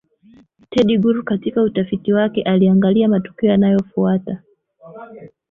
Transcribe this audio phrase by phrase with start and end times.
[0.69, 4.41] ted gurr katika utafiti wake aliangalia matukio yaliyofuata